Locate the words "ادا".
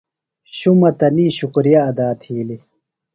1.89-2.07